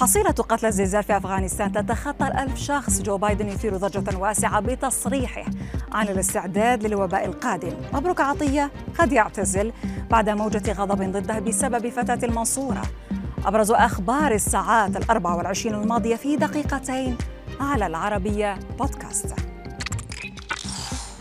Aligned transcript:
حصيلة 0.00 0.30
قتلى 0.30 0.68
الزلزال 0.68 1.02
في 1.02 1.16
أفغانستان 1.16 1.72
تتخطى 1.72 2.28
الألف 2.28 2.58
شخص. 2.58 3.02
جو 3.02 3.18
بايدن 3.18 3.48
يثير 3.48 3.76
ضجة 3.76 4.18
واسعة 4.18 4.60
بتصريحه 4.60 5.44
عن 5.92 6.08
الاستعداد 6.08 6.86
للوباء 6.86 7.24
القادم. 7.24 7.72
مبروك 7.92 8.20
عطية 8.20 8.70
قد 8.98 9.12
يعتزل 9.12 9.72
بعد 10.10 10.30
موجة 10.30 10.72
غضب 10.72 11.12
ضده 11.12 11.38
بسبب 11.38 11.88
فتاة 11.88 12.18
المنصورة. 12.28 12.82
أبرز 13.44 13.70
أخبار 13.70 14.32
الساعات 14.32 14.96
الأربع 14.96 15.34
والعشرين 15.34 15.74
الماضية 15.74 16.16
في 16.16 16.36
دقيقتين 16.36 17.16
على 17.60 17.86
العربية 17.86 18.58
بودكاست. 18.78 19.34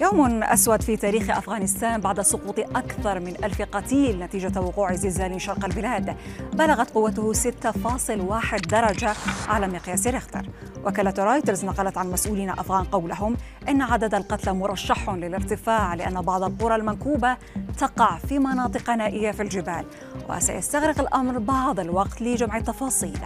يوم 0.02 0.44
أسود 0.44 0.82
في 0.82 0.98
تاريخ 0.98 1.30
أفغانستان 1.30 2.02
بعد 2.02 2.22
سقوط 2.22 2.60
أكثر 2.60 3.20
من 3.20 3.44
ألف 3.44 3.62
قتيل 3.62 4.20
نتيجة 4.20 4.62
وقوع 4.62 4.94
زلزال 4.94 5.42
شرق 5.42 5.66
البلاد. 5.66 6.16
بلغت 6.54 6.92
قوته 6.92 7.34
6.1 7.34 8.68
درجة 8.68 9.14
على 9.48 9.68
مقياس 9.68 10.08
ريختر. 10.08 10.50
وكالة 10.86 11.14
رايترز 11.18 11.66
نقلت 11.66 11.98
عن 11.98 12.12
مسؤولين 12.12 12.50
أفغان 12.50 12.84
قولهم 12.84 13.38
إن 13.70 13.82
عدد 13.82 14.16
القتلى 14.16 14.54
مرشح 14.54 15.10
للارتفاع 15.10 15.94
لأن 15.94 16.22
بعض 16.22 16.44
القرى 16.44 16.76
المنكوبة 16.76 17.38
تقع 17.78 18.18
في 18.18 18.40
مناطق 18.40 18.90
نائية 18.90 19.32
في 19.32 19.42
الجبال. 19.44 19.86
وسيستغرق 20.30 21.00
الأمر 21.00 21.40
بعض 21.40 21.80
الوقت 21.80 22.22
لجمع 22.22 22.58
التفاصيل 22.58 23.20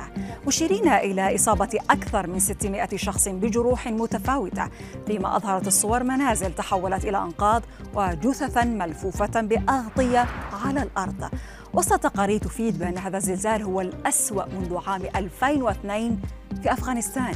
مشيرين 0.48 0.88
إلى 0.88 1.36
إصابة 1.36 1.70
أكثر 1.90 2.28
من 2.28 2.40
600 2.40 2.88
شخص 2.96 3.28
بجروح 3.28 3.88
متفاوتة 3.88 4.70
فيما 5.08 5.38
أظهرت 5.38 5.68
الصور 5.68 6.04
منازل 6.04 6.54
تحولت 6.54 7.06
إلى 7.06 7.18
أنقاض 7.18 7.62
وجثثا 7.96 8.64
ملفوفة 8.64 9.42
بأغطية 9.42 10.28
على 10.66 10.84
الأرض. 10.84 11.30
وسط 11.74 12.00
تقارير 12.00 12.40
تفيد 12.40 12.80
بأن 12.80 12.98
هذا 12.98 13.18
الزلزال 13.18 13.62
هو 13.62 13.82
الأسوأ 13.82 14.46
منذ 14.46 14.78
عام 14.88 15.02
2002 15.16 16.22
في 16.64 16.74
أفغانستان. 16.74 17.36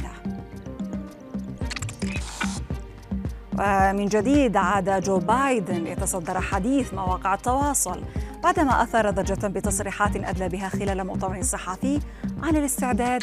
ومن 3.58 4.06
جديد 4.06 4.56
عاد 4.56 5.02
جو 5.02 5.18
بايدن 5.18 5.86
يتصدر 5.86 6.40
حديث 6.40 6.94
مواقع 6.94 7.34
التواصل. 7.34 8.02
بعدما 8.42 8.82
أثار 8.82 9.10
ضجة 9.10 9.46
بتصريحات 9.46 10.16
أدلى 10.16 10.48
بها 10.48 10.68
خلال 10.68 11.06
مؤتمر 11.06 11.42
صحفي 11.42 12.00
عن 12.42 12.56
الاستعداد 12.56 13.22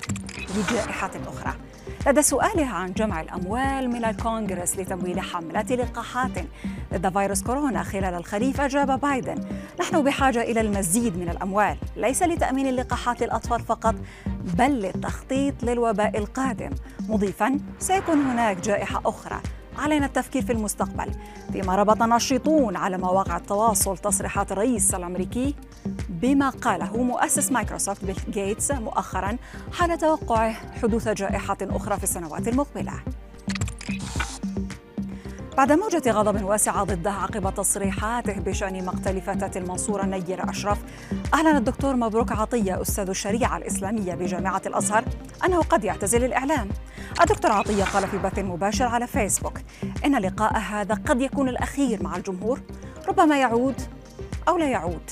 لجائحة 0.57 1.11
أخرى. 1.27 1.53
لدى 2.07 2.21
سؤاله 2.21 2.65
عن 2.65 2.93
جمع 2.93 3.21
الأموال 3.21 3.89
من 3.89 4.05
الكونغرس 4.05 4.77
لتمويل 4.77 5.19
حملة 5.19 5.61
لقاحات 5.61 6.31
ضد 6.93 7.13
فيروس 7.13 7.43
كورونا 7.43 7.83
خلال 7.83 8.13
الخريف 8.13 8.61
أجاب 8.61 8.99
بايدن. 8.99 9.45
نحن 9.79 10.03
بحاجة 10.03 10.41
إلى 10.41 10.61
المزيد 10.61 11.17
من 11.17 11.29
الأموال 11.29 11.77
ليس 11.97 12.23
لتأمين 12.23 12.67
اللقاحات 12.67 13.21
للأطفال 13.21 13.59
فقط 13.59 13.95
بل 14.57 14.71
للتخطيط 14.71 15.63
للوباء 15.63 16.17
القادم. 16.17 16.69
مضيفا 17.09 17.59
سيكون 17.79 18.21
هناك 18.21 18.57
جائحة 18.57 19.01
أخرى 19.05 19.41
علينا 19.77 20.05
التفكير 20.05 20.41
في 20.41 20.51
المستقبل. 20.51 21.11
فيما 21.51 21.75
ربط 21.75 22.03
ناشطون 22.03 22.75
على 22.75 22.97
مواقع 22.97 23.37
التواصل 23.37 23.97
تصريحات 23.97 24.51
الرئيس 24.51 24.95
الأمريكي 24.95 25.55
بما 26.09 26.49
قاله 26.49 26.97
مؤسس 26.97 27.51
مايكروسوفت 27.51 28.05
بيل 28.05 28.17
جيتس 28.29 28.71
مؤخرا 28.71 29.37
حال 29.73 29.97
توقعه 29.97 30.53
حدوث 30.53 31.09
جائحة 31.09 31.57
أخرى 31.61 31.97
في 31.97 32.03
السنوات 32.03 32.47
المقبلة. 32.47 32.93
بعد 35.57 35.71
موجة 35.71 36.11
غضب 36.11 36.43
واسعة 36.43 36.83
ضده 36.83 37.11
عقب 37.11 37.53
تصريحاته 37.55 38.33
بشأن 38.33 38.85
مقتل 38.85 39.21
فتاة 39.21 39.51
المنصورة 39.61 40.05
نير 40.05 40.49
أشرف 40.49 40.77
أعلن 41.33 41.55
الدكتور 41.55 41.95
مبروك 41.95 42.31
عطية 42.31 42.81
أستاذ 42.81 43.09
الشريعة 43.09 43.57
الإسلامية 43.57 44.15
بجامعة 44.15 44.61
الأزهر 44.65 45.03
أنه 45.45 45.61
قد 45.61 45.83
يعتزل 45.83 46.23
الإعلام. 46.23 46.69
الدكتور 47.21 47.51
عطية 47.51 47.83
قال 47.83 48.07
في 48.07 48.17
بث 48.17 48.39
مباشر 48.39 48.85
على 48.85 49.07
فيسبوك 49.07 49.59
إن 50.05 50.15
لقاء 50.15 50.57
هذا 50.57 50.95
قد 50.95 51.21
يكون 51.21 51.49
الأخير 51.49 52.03
مع 52.03 52.17
الجمهور 52.17 52.59
ربما 53.07 53.39
يعود 53.39 53.81
أو 54.47 54.57
لا 54.57 54.67
يعود. 54.67 55.09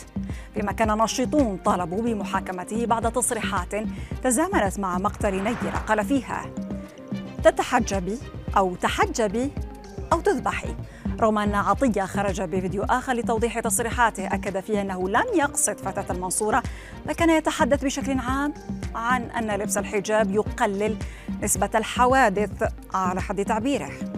فيما 0.53 0.71
كان 0.71 0.97
ناشطون 0.97 1.57
طالبوا 1.57 2.01
بمحاكمته 2.01 2.85
بعد 2.85 3.11
تصريحات 3.11 3.75
تزامنت 4.23 4.79
مع 4.79 4.97
مقتل 4.97 5.43
نيرة 5.43 5.83
قال 5.87 6.05
فيها 6.05 6.45
تتحجبي 7.43 8.17
أو 8.57 8.75
تحجبي 8.75 9.51
أو 10.13 10.21
تذبحي. 10.21 10.75
رغم 11.19 11.37
أن 11.37 11.55
عطية 11.55 12.01
خرج 12.01 12.41
بفيديو 12.41 12.83
آخر 12.83 13.13
لتوضيح 13.13 13.59
تصريحاته. 13.59 14.27
أكد 14.27 14.59
فيه 14.59 14.81
أنه 14.81 15.09
لم 15.09 15.25
يقصد 15.35 15.77
فتاة 15.77 16.05
المنصورة 16.13 16.63
لكن 17.05 17.29
يتحدث 17.29 17.85
بشكل 17.85 18.19
عام 18.19 18.53
عن 18.95 19.21
أن 19.21 19.51
لبس 19.51 19.77
الحجاب 19.77 20.31
يقلل 20.31 20.97
نسبة 21.43 21.69
الحوادث 21.75 22.63
على 22.93 23.21
حد 23.21 23.45
تعبيره. 23.45 24.12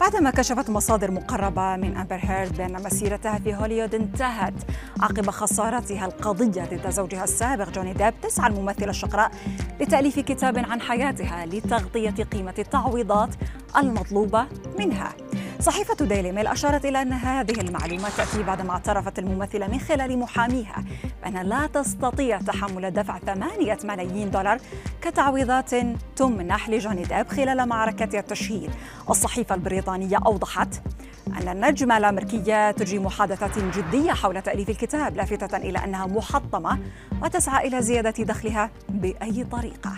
بعدما 0.00 0.30
كشفت 0.30 0.70
مصادر 0.70 1.10
مقربة 1.10 1.76
من 1.76 1.96
أمبر 1.96 2.18
هيرد 2.22 2.56
بأن 2.56 2.82
مسيرتها 2.82 3.38
في 3.38 3.54
هوليوود 3.54 3.94
انتهت 3.94 4.54
عقب 5.00 5.30
خسارتها 5.30 6.06
القضية 6.06 6.64
ضد 6.64 6.90
زوجها 6.90 7.24
السابق 7.24 7.70
جوني 7.70 7.92
ديب 7.92 8.14
تسعى 8.22 8.50
الممثلة 8.50 8.90
الشقراء 8.90 9.30
لتأليف 9.80 10.18
كتاب 10.20 10.58
عن 10.58 10.80
حياتها 10.80 11.46
لتغطية 11.46 12.24
قيمة 12.24 12.54
التعويضات 12.58 13.34
المطلوبة 13.76 14.46
منها. 14.78 15.12
صحيفة 15.66 16.04
ديلي 16.04 16.32
ميل 16.32 16.46
أشارت 16.46 16.84
إلى 16.84 17.02
أن 17.02 17.12
هذه 17.12 17.60
المعلومات 17.60 18.12
تأتي 18.12 18.42
بعدما 18.42 18.70
اعترفت 18.70 19.18
الممثلة 19.18 19.66
من 19.66 19.78
خلال 19.78 20.18
محاميها 20.18 20.84
بأنها 21.22 21.42
لا 21.42 21.66
تستطيع 21.66 22.38
تحمل 22.38 22.90
دفع 22.90 23.18
ثمانية 23.18 23.78
ملايين 23.84 24.30
دولار 24.30 24.58
كتعويضات 25.02 25.70
تمنح 26.16 26.68
لجوني 26.68 27.02
ديب 27.02 27.28
خلال 27.28 27.68
معركة 27.68 28.18
التشهير 28.18 28.70
الصحيفة 29.10 29.54
البريطانية 29.54 30.18
أوضحت 30.26 30.82
أن 31.40 31.48
النجمة 31.48 31.98
الأمريكية 31.98 32.70
تجري 32.70 32.98
محادثات 32.98 33.58
جدية 33.58 34.12
حول 34.12 34.42
تأليف 34.42 34.70
الكتاب 34.70 35.16
لافتة 35.16 35.56
إلى 35.56 35.78
أنها 35.84 36.06
محطمة 36.06 36.78
وتسعى 37.22 37.68
إلى 37.68 37.82
زيادة 37.82 38.24
دخلها 38.24 38.70
بأي 38.88 39.44
طريقة. 39.44 39.96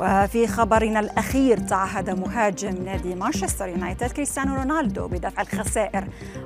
وفي 0.00 0.46
خبرنا 0.46 1.00
الأخير 1.00 1.58
تعهد 1.58 2.10
مهاجم 2.10 2.84
نادي 2.84 3.14
مانشستر 3.14 3.68
يونايتد 3.68 4.12
كريستيانو 4.12 4.54
رونالدو 4.54 5.08
بدفع 5.08 5.42
الخسائر 5.42 6.04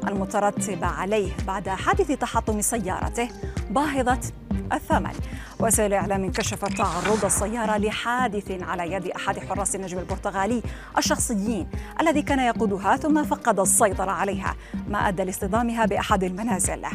المترتبة 0.08 0.86
عليه 0.86 1.30
بعد 1.46 1.68
حادث 1.68 2.12
تحطم 2.12 2.60
سيارته 2.60 3.28
باهظة 3.70 4.20
الثمن. 4.72 5.12
وسائل 5.60 5.92
الإعلام 5.92 6.32
كشفت 6.32 6.76
تعرض 6.78 7.24
السيارة 7.24 7.76
لحادث 7.76 8.62
على 8.62 8.92
يد 8.92 9.06
أحد 9.06 9.38
حراس 9.38 9.76
النجم 9.76 9.98
البرتغالي 9.98 10.62
الشخصيين 10.98 11.68
الذي 12.00 12.22
كان 12.22 12.38
يقودها 12.38 12.96
ثم 12.96 13.24
فقد 13.24 13.60
السيطرة 13.60 14.10
عليها 14.10 14.54
ما 14.88 15.08
أدى 15.08 15.24
لاصطدامها 15.24 15.86
بأحد 15.86 16.24
المنازل 16.24 16.86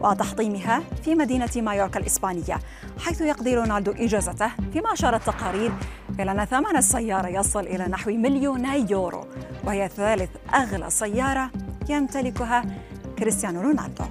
وتحطيمها 0.00 0.82
في 1.04 1.14
مدينة 1.14 1.50
مايوركا 1.56 2.00
الإسبانية 2.00 2.58
حيث 2.98 3.20
يقضي 3.20 3.54
رونالدو 3.54 3.92
إجازته 3.92 4.50
فيما 4.72 4.92
أشارت 4.92 5.26
تقارير 5.26 5.72
إلى 6.20 6.30
أن 6.30 6.44
ثمن 6.44 6.76
السيارة 6.76 7.28
يصل 7.28 7.60
إلى 7.60 7.86
نحو 7.86 8.10
مليوني 8.10 8.90
يورو 8.90 9.26
وهي 9.64 9.88
ثالث 9.88 10.30
أغلى 10.54 10.90
سيارة 10.90 11.50
يمتلكها 11.88 12.64
كريستيانو 13.18 13.60
رونالدو. 13.60 14.04